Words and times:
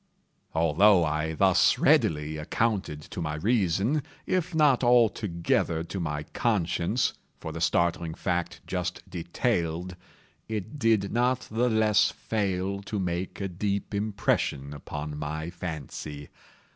Although 0.55 1.03
I 1.05 1.33
thus 1.35 1.77
readily 1.77 2.35
accounted 2.37 3.01
to 3.03 3.21
my 3.21 3.35
reason, 3.35 4.01
if 4.25 4.55
not 4.55 4.83
altogether 4.83 5.83
to 5.83 5.99
my 5.99 6.23
conscience, 6.23 7.13
for 7.39 7.51
the 7.51 7.61
startling 7.61 8.15
fact 8.15 8.61
just 8.65 9.07
detailed, 9.07 9.95
it 10.47 10.79
did 10.79 11.13
not 11.13 11.41
the 11.51 11.69
less 11.69 12.09
fail 12.09 12.81
to 12.81 12.97
make 12.97 13.39
a 13.39 13.47
deep 13.47 13.93
impression 13.93 14.73
upon 14.73 15.19
my 15.19 15.51
fancy. 15.51 16.29